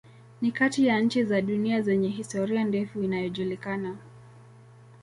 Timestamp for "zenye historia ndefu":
1.81-3.03